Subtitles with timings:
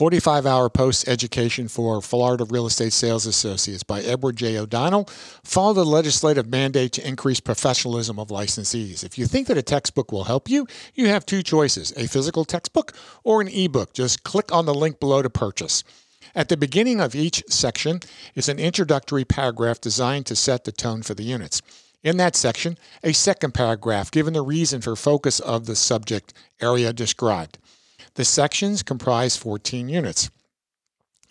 [0.00, 4.56] 45 Hour Post Education for Florida Real Estate Sales Associates by Edward J.
[4.56, 5.04] O'Donnell.
[5.44, 9.04] Follow the legislative mandate to increase professionalism of licensees.
[9.04, 12.46] If you think that a textbook will help you, you have two choices a physical
[12.46, 12.94] textbook
[13.24, 13.92] or an ebook.
[13.92, 15.84] Just click on the link below to purchase.
[16.34, 18.00] At the beginning of each section
[18.34, 21.60] is an introductory paragraph designed to set the tone for the units.
[22.02, 26.94] In that section, a second paragraph given the reason for focus of the subject area
[26.94, 27.58] described.
[28.14, 30.30] The sections comprise 14 units.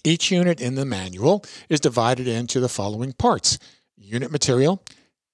[0.03, 3.59] Each unit in the manual is divided into the following parts
[3.97, 4.81] unit material,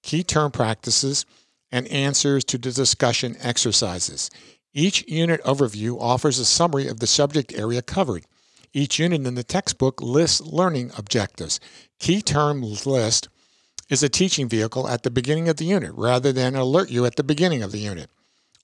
[0.02, 1.24] key term practices,
[1.70, 4.30] and answers to the discussion exercises.
[4.72, 8.24] Each unit overview offers a summary of the subject area covered.
[8.72, 11.60] Each unit in the textbook lists learning objectives.
[11.98, 13.28] Key term list
[13.88, 17.16] is a teaching vehicle at the beginning of the unit rather than alert you at
[17.16, 18.10] the beginning of the unit.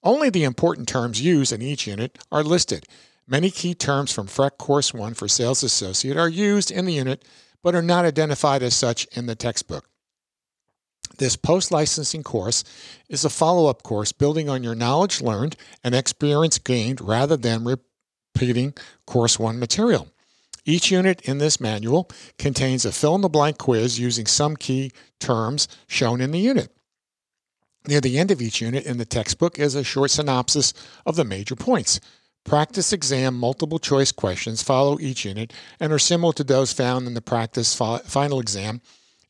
[0.03, 2.87] Only the important terms used in each unit are listed.
[3.27, 7.25] Many key terms from FREC Course 1 for Sales Associate are used in the unit
[7.63, 9.89] but are not identified as such in the textbook.
[11.19, 12.65] This post licensing course
[13.09, 17.65] is a follow up course building on your knowledge learned and experience gained rather than
[17.65, 18.75] repeating
[19.07, 20.09] Course 1 material.
[20.65, 24.91] Each unit in this manual contains a fill in the blank quiz using some key
[25.21, 26.75] terms shown in the unit.
[27.87, 30.73] Near the end of each unit in the textbook is a short synopsis
[31.05, 32.01] of the major points.
[32.45, 37.15] Practice exam multiple choice questions follow each unit and are similar to those found in
[37.15, 38.81] the practice final exam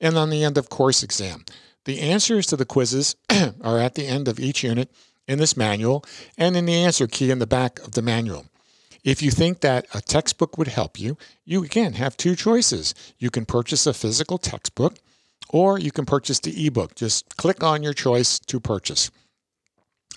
[0.00, 1.44] and on the end of course exam.
[1.84, 3.16] The answers to the quizzes
[3.62, 4.90] are at the end of each unit
[5.26, 6.04] in this manual
[6.38, 8.46] and in the answer key in the back of the manual.
[9.04, 12.94] If you think that a textbook would help you, you again have two choices.
[13.18, 14.98] You can purchase a physical textbook
[15.52, 16.96] or you can purchase the ebook.
[16.96, 19.10] Just click on your choice to purchase.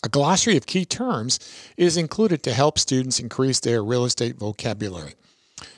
[0.03, 1.39] A glossary of key terms
[1.77, 5.13] is included to help students increase their real estate vocabulary.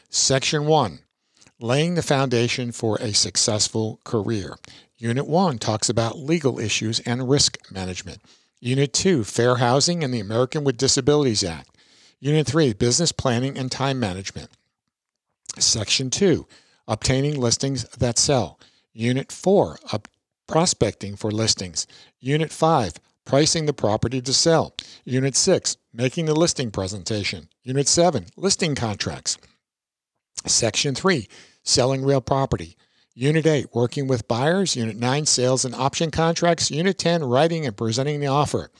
[0.09, 0.99] Section 1
[1.59, 4.57] Laying the Foundation for a Successful Career.
[4.97, 8.19] Unit 1 talks about legal issues and risk management.
[8.59, 11.75] Unit 2 Fair Housing and the American with Disabilities Act.
[12.19, 14.49] Unit 3 Business Planning and Time Management.
[15.57, 16.47] Section 2
[16.87, 18.59] Obtaining Listings That Sell.
[18.99, 19.77] Unit 4,
[20.47, 21.85] prospecting for listings.
[22.19, 22.93] Unit 5,
[23.25, 24.73] pricing the property to sell.
[25.05, 27.47] Unit 6, making the listing presentation.
[27.61, 29.37] Unit 7, listing contracts.
[30.47, 31.27] Section 3,
[31.61, 32.75] selling real property.
[33.13, 34.75] Unit 8, working with buyers.
[34.75, 36.71] Unit 9, sales and option contracts.
[36.71, 38.71] Unit 10, writing and presenting the offer.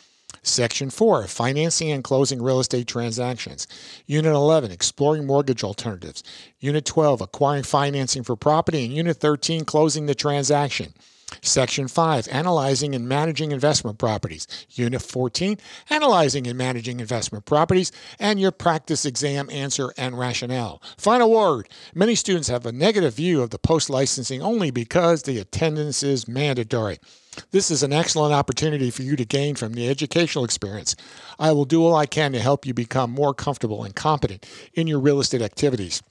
[0.48, 3.68] Section 4, financing and closing real estate transactions.
[4.06, 6.24] Unit 11, exploring mortgage alternatives.
[6.60, 8.86] Unit 12, acquiring financing for property.
[8.86, 10.94] And Unit 13, closing the transaction.
[11.42, 14.48] Section 5, Analyzing and Managing Investment Properties.
[14.72, 15.58] Unit 14,
[15.90, 20.82] Analyzing and Managing Investment Properties, and your practice exam answer and rationale.
[20.98, 25.40] Final word Many students have a negative view of the post licensing only because the
[25.40, 27.00] attendance is mandatory.
[27.52, 30.96] This is an excellent opportunity for you to gain from the educational experience.
[31.38, 34.88] I will do all I can to help you become more comfortable and competent in
[34.88, 36.02] your real estate activities.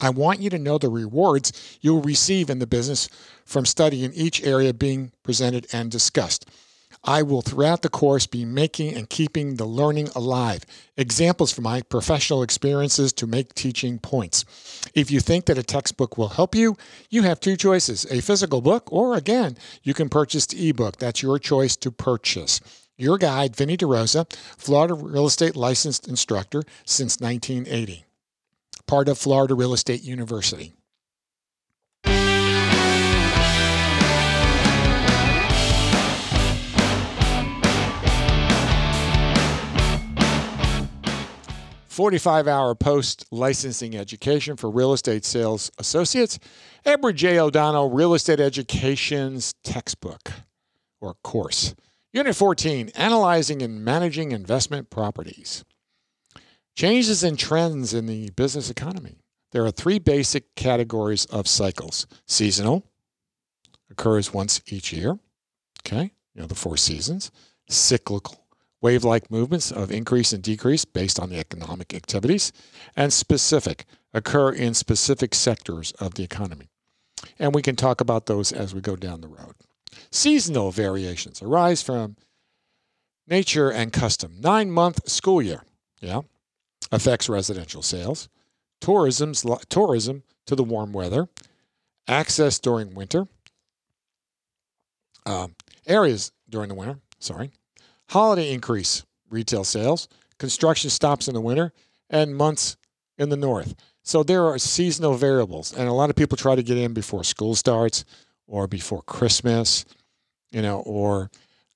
[0.00, 3.08] I want you to know the rewards you'll receive in the business
[3.44, 6.46] from studying each area being presented and discussed.
[7.04, 10.64] I will throughout the course be making and keeping the learning alive.
[10.96, 14.44] Examples from my professional experiences to make teaching points.
[14.92, 16.76] If you think that a textbook will help you,
[17.08, 20.96] you have two choices a physical book, or again, you can purchase the ebook.
[20.96, 22.60] That's your choice to purchase.
[22.98, 28.05] Your guide, Vinny DeRosa, Florida Real Estate Licensed Instructor since 1980,
[28.86, 30.74] part of Florida Real Estate University.
[41.96, 46.38] 45 hour post licensing education for real estate sales associates.
[46.84, 47.38] Edward J.
[47.38, 50.30] O'Donnell Real Estate Education's textbook
[51.00, 51.74] or course.
[52.12, 55.64] Unit 14 Analyzing and Managing Investment Properties.
[56.76, 59.16] Changes and trends in the business economy.
[59.52, 62.84] There are three basic categories of cycles seasonal,
[63.90, 65.18] occurs once each year.
[65.80, 67.30] Okay, you know, the four seasons.
[67.70, 68.44] Cyclical,
[68.82, 72.52] wave like movements of increase and decrease based on the economic activities,
[72.94, 76.68] and specific occur in specific sectors of the economy.
[77.38, 79.54] And we can talk about those as we go down the road.
[80.10, 82.16] Seasonal variations arise from
[83.26, 84.36] nature and custom.
[84.40, 85.64] Nine month school year,
[86.00, 86.20] yeah,
[86.92, 88.28] affects residential sales.
[88.80, 91.28] Tourism's, tourism to the warm weather,
[92.06, 93.26] access during winter,
[95.24, 95.48] uh,
[95.86, 97.50] areas during the winter, sorry,
[98.10, 101.72] holiday increase retail sales, construction stops in the winter,
[102.10, 102.76] and months
[103.18, 103.74] in the north.
[104.02, 107.24] So there are seasonal variables, and a lot of people try to get in before
[107.24, 108.04] school starts
[108.46, 109.84] or before Christmas,
[110.52, 111.30] you know, or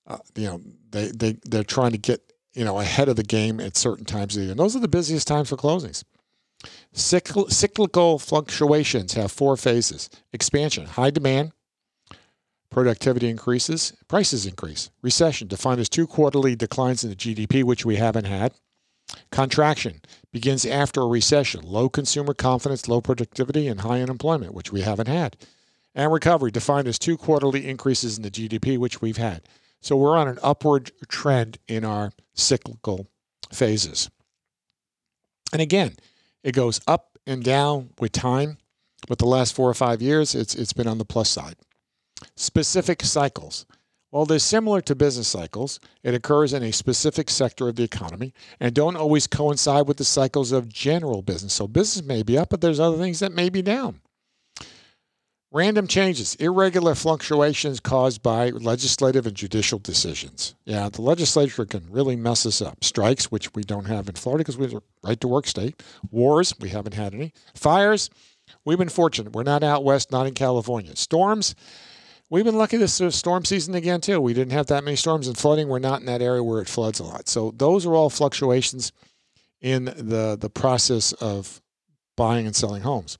[0.06, 0.60] uh, you know
[0.90, 4.34] they they they're trying to get you know ahead of the game at certain times
[4.34, 4.50] of the year.
[4.52, 6.04] And those are the busiest times for closings.
[6.92, 11.52] cyclical fluctuations have four phases: expansion, high demand,
[12.70, 14.90] productivity increases, prices increase.
[15.02, 18.54] Recession, defined as two quarterly declines in the GDP, which we haven't had.
[19.32, 20.00] Contraction
[20.32, 25.08] begins after a recession, low consumer confidence, low productivity, and high unemployment, which we haven't
[25.08, 25.36] had.
[25.94, 29.42] And recovery, defined as two quarterly increases in the GDP, which we've had.
[29.80, 33.06] So we're on an upward trend in our cyclical
[33.52, 34.10] phases.
[35.52, 35.94] And again,
[36.42, 38.58] it goes up and down with time,
[39.08, 41.56] but the last four or five years, it's, it's been on the plus side.
[42.36, 43.66] Specific cycles.
[44.10, 48.34] While they're similar to business cycles, it occurs in a specific sector of the economy
[48.58, 51.54] and don't always coincide with the cycles of general business.
[51.54, 54.00] So business may be up, but there's other things that may be down.
[55.52, 60.54] Random changes, irregular fluctuations caused by legislative and judicial decisions.
[60.64, 62.84] Yeah, the legislature can really mess us up.
[62.84, 65.82] Strikes, which we don't have in Florida because we're a right to work state.
[66.12, 67.32] Wars, we haven't had any.
[67.56, 68.10] Fires,
[68.64, 69.32] we've been fortunate.
[69.32, 70.94] We're not out west, not in California.
[70.94, 71.56] Storms,
[72.30, 74.20] We've been lucky this uh, storm season again too.
[74.20, 75.66] We didn't have that many storms and flooding.
[75.66, 77.28] We're not in that area where it floods a lot.
[77.28, 78.92] So those are all fluctuations
[79.60, 81.60] in the the process of
[82.16, 83.18] buying and selling homes.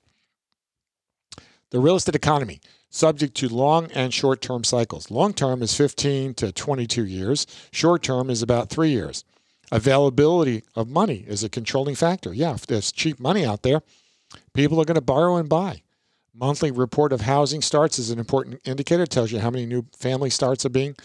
[1.70, 5.10] The real estate economy subject to long and short term cycles.
[5.10, 7.46] Long term is 15 to 22 years.
[7.72, 9.24] Short term is about 3 years.
[9.72, 12.34] Availability of money is a controlling factor.
[12.34, 13.82] Yeah, if there's cheap money out there,
[14.52, 15.82] people are going to borrow and buy.
[16.34, 19.04] Monthly report of housing starts is an important indicator.
[19.04, 20.96] It tells you how many new family starts are being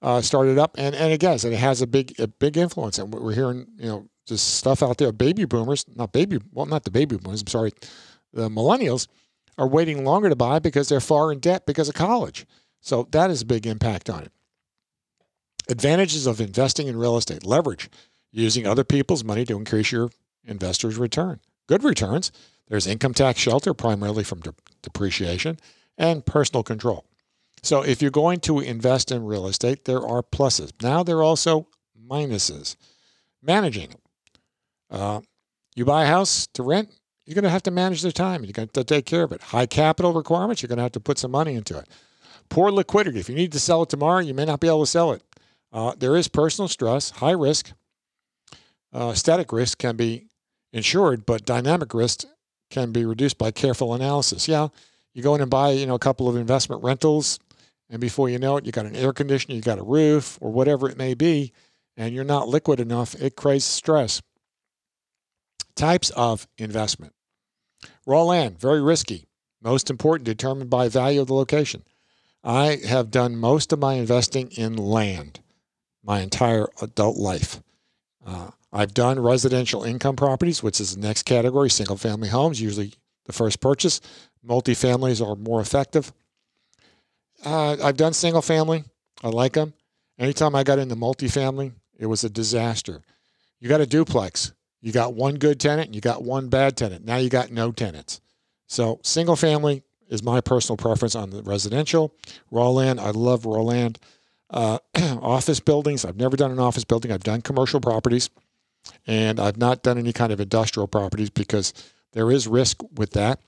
[0.00, 2.98] uh, started up, and and again, it has a big a big influence.
[2.98, 5.12] And we're hearing, you know, just stuff out there.
[5.12, 7.42] Baby boomers, not baby, well, not the baby boomers.
[7.42, 7.72] I'm sorry,
[8.32, 9.08] the millennials
[9.58, 12.46] are waiting longer to buy because they're far in debt because of college.
[12.80, 14.32] So that is a big impact on it.
[15.68, 17.90] Advantages of investing in real estate: leverage,
[18.30, 20.10] using other people's money to increase your
[20.44, 21.40] investor's return.
[21.66, 22.30] Good returns
[22.68, 25.58] there's income tax shelter, primarily from de- depreciation,
[25.96, 27.04] and personal control.
[27.62, 30.72] So if you're going to invest in real estate, there are pluses.
[30.82, 31.68] Now there are also
[32.08, 32.76] minuses.
[33.42, 33.94] Managing.
[34.90, 35.20] Uh,
[35.74, 36.90] you buy a house to rent,
[37.26, 38.44] you're going to have to manage their time.
[38.44, 39.42] You're going to take care of it.
[39.42, 41.88] High capital requirements, you're going to have to put some money into it.
[42.48, 43.18] Poor liquidity.
[43.18, 45.22] If you need to sell it tomorrow, you may not be able to sell it.
[45.72, 47.72] Uh, there is personal stress, high risk.
[48.92, 50.28] Uh, static risk can be
[50.72, 52.24] insured, but dynamic risk
[52.70, 54.46] can be reduced by careful analysis.
[54.46, 54.68] Yeah,
[55.12, 57.40] you go in and buy, you know, a couple of investment rentals,
[57.90, 60.52] and before you know it, you got an air conditioner, you got a roof, or
[60.52, 61.52] whatever it may be,
[61.96, 64.22] and you're not liquid enough, it creates stress.
[65.74, 67.12] Types of investment.
[68.06, 69.26] Raw land, very risky.
[69.62, 71.82] Most important, determined by value of the location.
[72.44, 75.40] I have done most of my investing in land
[76.06, 77.60] my entire adult life.
[78.24, 82.94] Uh, I've done residential income properties, which is the next category, single family homes, usually
[83.24, 84.00] the first purchase.
[84.46, 86.12] Multifamilies are more effective.
[87.44, 88.84] Uh, I've done single family.
[89.22, 89.74] I like them.
[90.18, 93.02] Anytime I got into multifamily, it was a disaster.
[93.58, 94.52] You got a duplex.
[94.80, 97.04] You got one good tenant you got one bad tenant.
[97.04, 98.20] Now you got no tenants.
[98.66, 102.14] So single family is my personal preference on the residential.
[102.50, 103.98] Raw land, I love raw land.
[104.50, 104.78] Uh,
[105.20, 107.10] office buildings, I've never done an office building.
[107.10, 108.30] I've done commercial properties.
[109.06, 111.72] And I've not done any kind of industrial properties because
[112.12, 113.40] there is risk with that.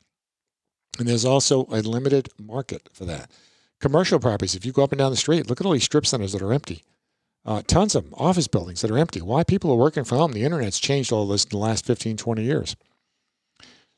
[0.99, 3.31] And there's also a limited market for that.
[3.81, 6.07] Commercial properties, if you go up and down the street, look at all these strip
[6.07, 6.83] centers that are empty.
[7.49, 9.23] Uh, tons of office buildings that are empty.
[9.23, 10.33] Why people are working from home?
[10.33, 12.77] The internet's changed all this in the last 15, 20 years.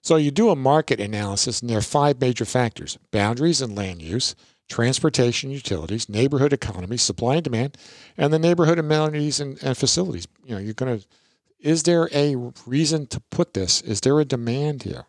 [0.04, 4.02] So you do a market analysis, and there are five major factors boundaries and land
[4.02, 4.36] use,
[4.68, 7.76] transportation, utilities, neighborhood economy, supply and demand,
[8.16, 10.28] and the neighborhood amenities and, and facilities.
[10.44, 11.06] You know, you're going to
[11.58, 13.82] is there a reason to put this?
[13.82, 15.06] Is there a demand here?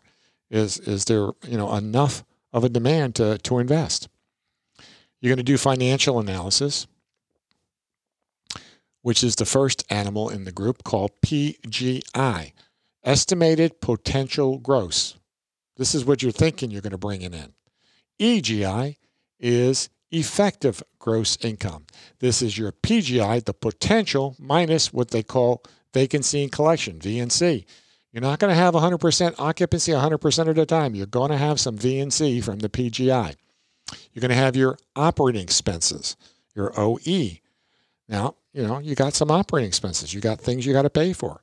[0.50, 4.08] Is is there you know enough of a demand to to invest?
[5.20, 6.88] You're going to do financial analysis,
[9.02, 12.52] which is the first animal in the group called PGI,
[13.04, 15.18] estimated potential gross.
[15.76, 17.52] This is what you're thinking you're going to bring it in.
[18.20, 18.96] EGI
[19.40, 21.86] is effective gross income.
[22.20, 27.64] This is your PGI, the potential minus what they call vacancy and collection, VNC.
[28.12, 30.94] You're not going to have 100% occupancy 100% of the time.
[30.94, 33.34] You're going to have some VNC from the PGI.
[34.12, 36.16] You're going to have your operating expenses,
[36.54, 37.38] your OE.
[38.08, 40.12] Now, you know, you got some operating expenses.
[40.12, 41.40] You got things you got to pay for.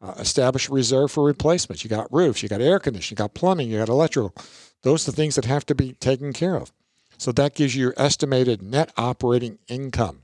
[0.00, 1.84] Uh, establish a reserve for replacements.
[1.84, 4.34] You got roofs, you got air conditioning, you got plumbing, you got electrical.
[4.82, 6.72] Those are the things that have to be taken care of.
[7.18, 10.22] So that gives you your estimated net operating income.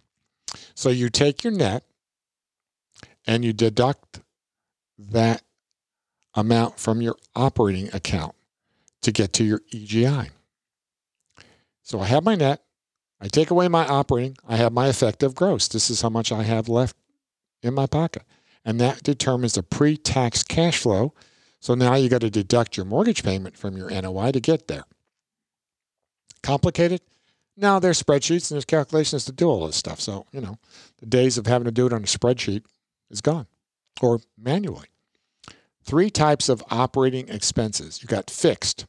[0.74, 1.84] So you take your net
[3.24, 4.20] and you deduct
[4.98, 5.42] that
[6.34, 8.34] amount from your operating account
[9.02, 10.30] to get to your EGI.
[11.82, 12.62] So I have my net,
[13.20, 15.68] I take away my operating, I have my effective gross.
[15.68, 16.96] This is how much I have left
[17.62, 18.22] in my pocket.
[18.64, 21.14] And that determines the pre tax cash flow.
[21.60, 24.84] So now you got to deduct your mortgage payment from your NOI to get there.
[26.42, 27.00] Complicated?
[27.56, 30.00] Now there's spreadsheets and there's calculations to do all this stuff.
[30.00, 30.58] So, you know,
[30.98, 32.62] the days of having to do it on a spreadsheet
[33.10, 33.46] is gone
[34.00, 34.88] or manually.
[35.82, 38.00] Three types of operating expenses.
[38.02, 38.86] You got fixed.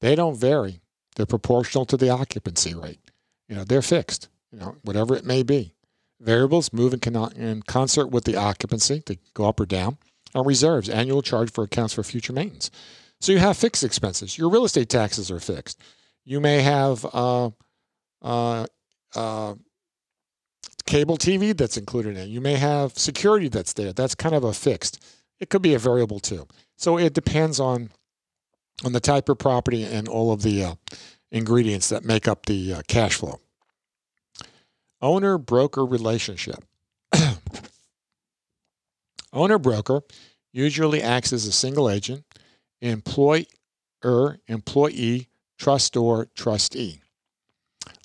[0.00, 0.80] They don't vary.
[1.16, 3.00] They're proportional to the occupancy rate.
[3.48, 5.74] You know, they're fixed, you know, whatever it may be.
[6.20, 9.98] Variables move in, con- in concert with the occupancy, they go up or down.
[10.34, 12.70] And reserves, annual charge for accounts for future maintenance.
[13.20, 14.36] So you have fixed expenses.
[14.36, 15.80] Your real estate taxes are fixed.
[16.24, 17.50] You may have uh,
[18.20, 18.66] uh,
[19.14, 19.54] uh,
[20.86, 22.28] cable TV that's included in it.
[22.28, 23.92] You may have security that's there.
[23.92, 25.02] That's kind of a fixed.
[25.40, 26.46] It could be a variable too.
[26.76, 27.90] So it depends on
[28.84, 30.74] on the type of property and all of the uh,
[31.30, 33.40] ingredients that make up the uh, cash flow.
[35.00, 36.64] Owner broker relationship.
[39.32, 40.02] Owner broker
[40.52, 42.24] usually acts as a single agent,
[42.80, 43.44] employer,
[44.48, 45.28] employee,
[45.58, 47.00] trustor, trustee.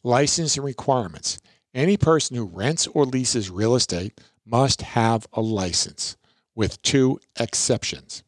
[0.04, 1.40] License and requirements.
[1.74, 6.18] Any person who rents or leases real estate must have a license,
[6.56, 8.24] with two exceptions.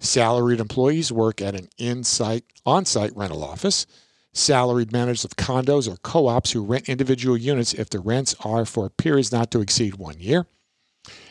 [0.00, 3.86] Salaried employees work at an in-site, on-site rental office.
[4.32, 8.88] Salaried managers of condos or co-ops who rent individual units if the rents are for
[8.88, 10.46] periods not to exceed one year.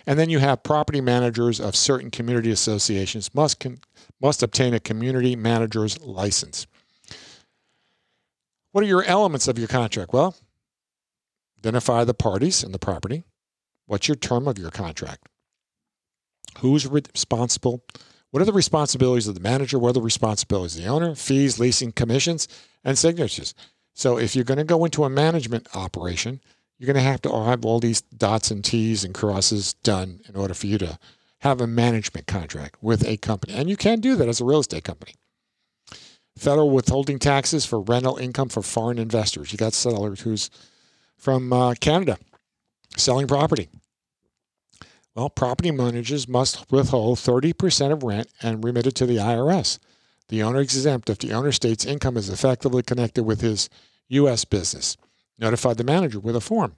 [0.05, 3.79] And then you have property managers of certain community associations must con-
[4.21, 6.67] must obtain a community manager's license.
[8.71, 10.13] What are your elements of your contract?
[10.13, 10.35] Well,
[11.59, 13.23] identify the parties and the property.
[13.85, 15.27] What's your term of your contract?
[16.59, 17.83] Who's responsible
[18.31, 19.79] what are the responsibilities of the manager?
[19.79, 21.15] What are the responsibilities of the owner?
[21.15, 22.47] Fees, leasing, commissions,
[22.83, 23.53] and signatures.
[23.93, 26.39] So if you're going to go into a management operation,
[26.77, 30.35] you're going to have to have all these dots and T's and crosses done in
[30.35, 30.97] order for you to
[31.39, 33.53] have a management contract with a company.
[33.53, 35.15] And you can do that as a real estate company.
[36.37, 39.51] Federal withholding taxes for rental income for foreign investors.
[39.51, 40.49] You got sellers who's
[41.17, 42.17] from uh, Canada
[42.95, 43.67] selling property.
[45.19, 49.77] Well, property managers must withhold 30% of rent and remit it to the IRS.
[50.29, 53.69] The owner is exempt if the owner states income is effectively connected with his
[54.07, 54.45] U.S.
[54.45, 54.95] business.
[55.37, 56.77] Notify the manager with a form.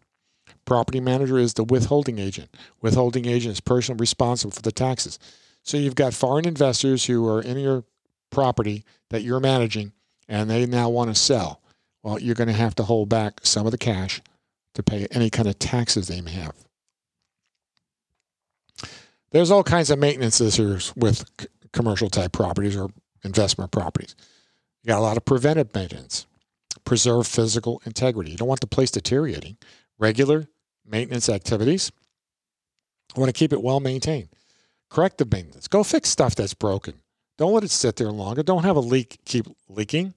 [0.66, 2.50] Property manager is the withholding agent.
[2.82, 5.20] Withholding agent is personally responsible for the taxes.
[5.62, 7.84] So you've got foreign investors who are in your
[8.32, 9.92] property that you're managing
[10.28, 11.62] and they now want to sell.
[12.02, 14.20] Well, you're going to have to hold back some of the cash
[14.74, 16.56] to pay any kind of taxes they may have.
[19.32, 21.26] There's all kinds of maintenance issues with
[21.72, 22.90] commercial type properties or
[23.24, 24.16] investment properties.
[24.84, 26.26] You got a lot of preventive maintenance,
[26.86, 28.32] preserve physical integrity.
[28.32, 29.58] You don't want the place deteriorating.
[29.98, 30.48] Regular
[30.86, 31.92] maintenance activities.
[33.16, 34.30] I want to keep it well maintained.
[34.90, 35.68] Corrective maintenance.
[35.68, 36.96] Go fix stuff that's broken.
[37.38, 38.44] Don't let it sit there longer.
[38.44, 40.14] Don't have a leak keep leaking.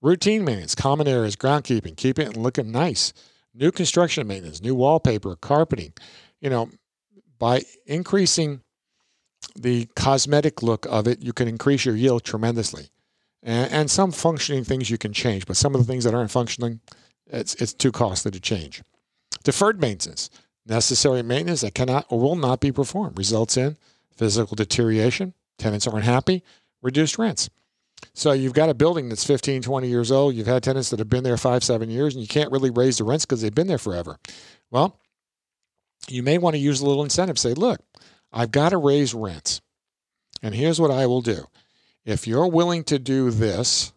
[0.00, 3.12] Routine maintenance, common areas, groundkeeping, keep it looking nice.
[3.54, 5.92] New construction maintenance, new wallpaper, carpeting.
[6.40, 6.70] You know,
[7.42, 8.60] by increasing
[9.56, 12.90] the cosmetic look of it, you can increase your yield tremendously.
[13.42, 16.30] And, and some functioning things you can change, but some of the things that aren't
[16.30, 16.78] functioning,
[17.26, 18.80] it's, it's too costly to change.
[19.42, 20.30] Deferred maintenance,
[20.66, 23.76] necessary maintenance that cannot or will not be performed, results in
[24.16, 26.44] physical deterioration, tenants aren't happy,
[26.80, 27.50] reduced rents.
[28.14, 30.36] So you've got a building that's 15, 20 years old.
[30.36, 32.98] You've had tenants that have been there five, seven years, and you can't really raise
[32.98, 34.20] the rents because they've been there forever.
[34.70, 35.00] Well,
[36.08, 37.38] you may want to use a little incentive.
[37.38, 37.80] Say, look,
[38.32, 39.60] I've got to raise rents.
[40.42, 41.46] And here's what I will do.
[42.04, 43.92] If you're willing to do this,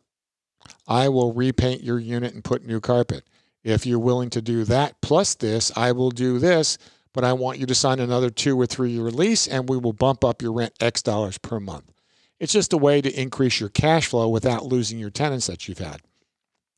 [0.87, 3.23] I will repaint your unit and put new carpet.
[3.63, 6.77] If you're willing to do that plus this, I will do this,
[7.13, 9.93] but I want you to sign another two or three year lease and we will
[9.93, 11.91] bump up your rent X dollars per month.
[12.39, 15.79] It's just a way to increase your cash flow without losing your tenants that you've
[15.79, 16.01] had.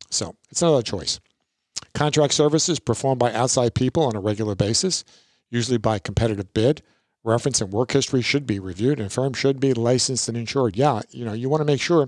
[0.10, 1.20] So it's another choice.
[1.98, 5.04] Contract services performed by outside people on a regular basis,
[5.50, 6.84] usually by competitive bid.
[7.24, 10.78] Reference and work history should be reviewed, and firm should be licensed and insured.
[10.78, 12.08] Yeah, you know, you want to make sure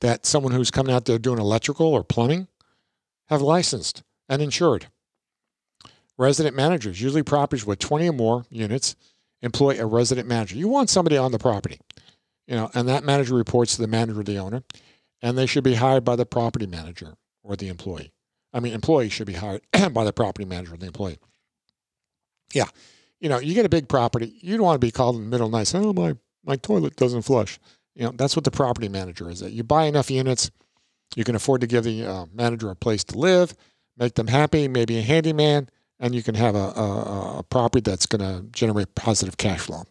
[0.00, 2.48] that someone who's coming out there doing electrical or plumbing
[3.30, 4.88] have licensed and insured.
[6.18, 8.94] Resident managers, usually properties with 20 or more units,
[9.40, 10.56] employ a resident manager.
[10.56, 11.80] You want somebody on the property,
[12.46, 14.64] you know, and that manager reports to the manager the owner,
[15.22, 18.12] and they should be hired by the property manager or the employee.
[18.52, 21.18] I mean, employee should be hired by the property manager the employee.
[22.52, 22.66] Yeah,
[23.20, 25.28] you know, you get a big property, you don't want to be called in the
[25.28, 25.74] middle of the night.
[25.74, 27.58] Oh, my my toilet doesn't flush.
[27.94, 29.40] You know, that's what the property manager is.
[29.40, 30.50] That you buy enough units,
[31.14, 33.54] you can afford to give the uh, manager a place to live,
[33.96, 35.68] make them happy, maybe a handyman,
[36.00, 39.84] and you can have a, a, a property that's going to generate positive cash flow.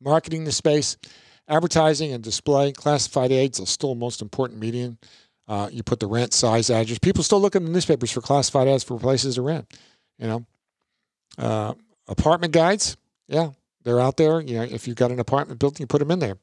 [0.00, 0.98] Marketing the space,
[1.48, 4.98] advertising and display, classified ads are still most important medium.
[5.46, 6.98] Uh, you put the rent size address.
[6.98, 9.70] People still look in the newspapers for classified ads for places to rent.
[10.18, 10.46] You know,
[11.38, 11.74] uh,
[12.08, 12.96] apartment guides.
[13.28, 13.50] Yeah,
[13.82, 14.40] they're out there.
[14.40, 16.36] You know, if you've got an apartment building, you put them in there.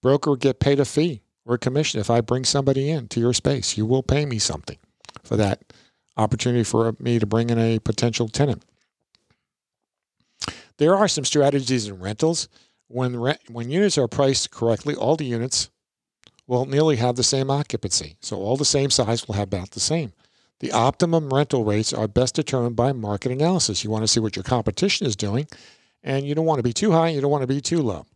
[0.00, 3.32] Broker get paid a fee or a commission if I bring somebody in to your
[3.32, 3.76] space.
[3.76, 4.78] You will pay me something
[5.24, 5.72] for that
[6.16, 8.64] opportunity for me to bring in a potential tenant.
[10.78, 12.48] There are some strategies in rentals.
[12.86, 15.68] When rent, when units are priced correctly, all the units
[16.48, 18.16] will nearly have the same occupancy.
[18.20, 20.12] So all the same size will have about the same.
[20.58, 23.84] The optimum rental rates are best determined by market analysis.
[23.84, 25.46] You want to see what your competition is doing
[26.02, 28.06] and you don't want to be too high, you don't want to be too low.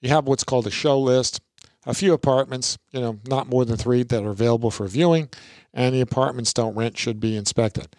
[0.00, 1.40] You have what's called a show list,
[1.86, 5.28] a few apartments, you know, not more than three that are available for viewing,
[5.72, 7.94] and the apartments don't rent should be inspected.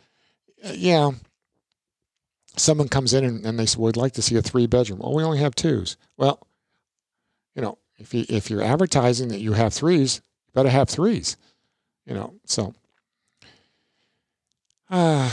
[0.63, 1.11] Uh, yeah,
[2.57, 4.99] someone comes in and, and they say, we'd like to see a three bedroom.
[4.99, 5.97] Well, we only have twos.
[6.17, 6.45] Well,
[7.55, 11.37] you know, if you if you're advertising that you have threes, you better have threes.
[12.05, 12.73] You know, so
[14.89, 15.31] uh,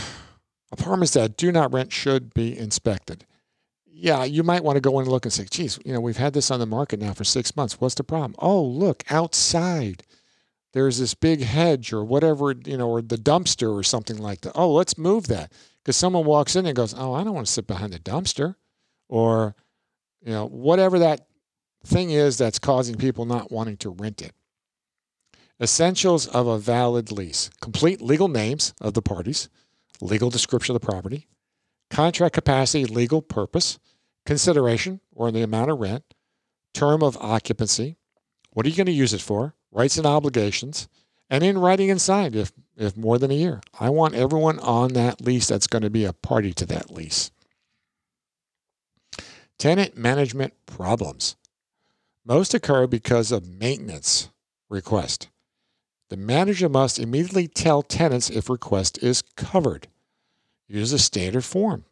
[0.71, 3.25] Apartments that do not rent should be inspected.
[3.85, 6.17] Yeah, you might want to go in and look and say, geez, you know, we've
[6.17, 7.81] had this on the market now for six months.
[7.81, 8.35] What's the problem?
[8.39, 10.03] Oh, look, outside
[10.73, 14.51] there's this big hedge or whatever, you know, or the dumpster or something like that.
[14.53, 15.51] Oh, let's move that.
[15.83, 18.55] Because someone walks in and goes, oh, I don't want to sit behind the dumpster.
[19.09, 19.55] Or,
[20.21, 21.25] you know, whatever that
[21.83, 24.33] thing is that's causing people not wanting to rent it.
[25.61, 29.49] Essentials of a valid lease complete legal names of the parties,
[30.01, 31.27] legal description of the property,
[31.89, 33.79] contract capacity, legal purpose,
[34.25, 36.03] consideration or the amount of rent,
[36.73, 37.97] term of occupancy,
[38.51, 40.87] what are you going to use it for, rights and obligations,
[41.29, 43.61] and in writing and signed if, if more than a year.
[43.79, 47.31] I want everyone on that lease that's going to be a party to that lease.
[49.57, 51.35] Tenant management problems.
[52.29, 54.29] Most occur because of maintenance
[54.69, 55.29] request.
[56.09, 59.87] The manager must immediately tell tenants if request is covered.
[60.67, 61.85] Use a standard form.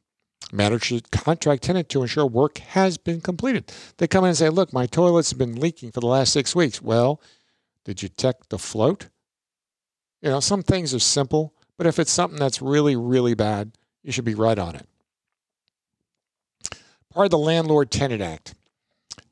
[0.52, 3.74] Manager should contract tenant to ensure work has been completed.
[3.98, 6.56] They come in and say, Look, my toilets have been leaking for the last six
[6.56, 6.84] weeks.
[6.84, 7.20] Well,
[7.84, 9.10] did you check the float?
[10.22, 13.72] You know, some things are simple, but if it's something that's really, really bad,
[14.04, 14.88] you should be right on it.
[17.12, 18.54] Part of the Landlord Tenant Act.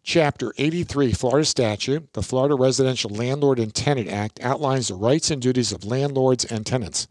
[0.05, 5.41] Chapter 83, Florida Statute, the Florida Residential Landlord and Tenant Act outlines the rights and
[5.41, 7.07] duties of landlords and tenants.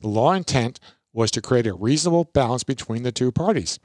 [0.00, 0.78] The law intent
[1.14, 3.78] was to create a reasonable balance between the two parties.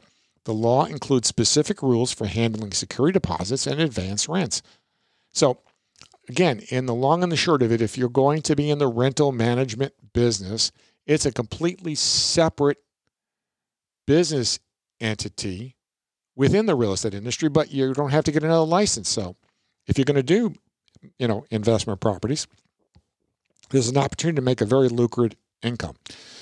[0.43, 4.62] The law includes specific rules for handling security deposits and advance rents.
[5.32, 5.60] So,
[6.28, 8.78] again, in the long and the short of it, if you're going to be in
[8.78, 10.74] the rental management business,
[11.08, 12.80] it's a completely separate
[14.06, 14.60] business
[15.00, 15.78] entity
[16.39, 19.10] within the real estate industry, but you don't have to get another license.
[19.10, 19.36] So
[19.88, 20.54] if you're going to do,
[21.17, 22.47] you know, investment properties,
[23.71, 25.97] there's an opportunity to make a very lucrative income.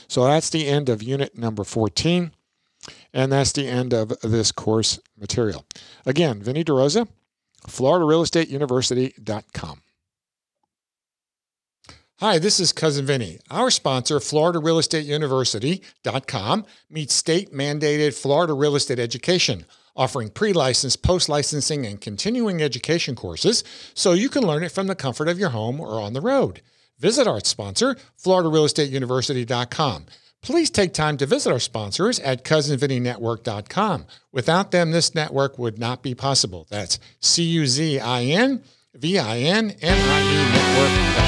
[0.08, 2.32] So that's the end of unit number 14.
[3.12, 5.66] And that's the end of this course material.
[6.06, 7.08] Again, Vinny DeRosa,
[7.68, 9.82] FloridaRealEstateUniversity.com.
[12.20, 13.38] Hi, this is Cousin Vinny.
[13.52, 21.86] Our sponsor, FloridaRealEstateUniversity.com, meets state mandated Florida real estate education offering pre licensed, post licensing,
[21.86, 25.80] and continuing education courses so you can learn it from the comfort of your home
[25.80, 26.62] or on the road.
[26.98, 30.08] Visit our sponsor, FloridaRealEstateUniversity.com.
[30.42, 34.08] Please take time to visit our sponsors at CuzinVinnieNetwork.com.
[34.32, 36.66] Without them, this network would not be possible.
[36.72, 38.64] That's C U Z I N
[38.96, 41.27] V I N N I E Network.com.